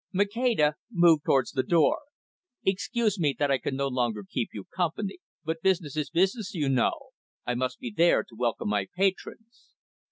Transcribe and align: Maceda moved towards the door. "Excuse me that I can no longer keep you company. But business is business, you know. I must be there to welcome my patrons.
Maceda 0.11 0.73
moved 0.89 1.23
towards 1.25 1.51
the 1.51 1.61
door. 1.61 1.99
"Excuse 2.65 3.19
me 3.19 3.35
that 3.37 3.51
I 3.51 3.59
can 3.59 3.75
no 3.75 3.87
longer 3.87 4.25
keep 4.27 4.49
you 4.51 4.63
company. 4.63 5.19
But 5.45 5.61
business 5.61 5.95
is 5.95 6.09
business, 6.09 6.55
you 6.55 6.69
know. 6.69 7.09
I 7.45 7.53
must 7.53 7.77
be 7.79 7.93
there 7.95 8.23
to 8.23 8.35
welcome 8.35 8.69
my 8.69 8.87
patrons. 8.97 9.67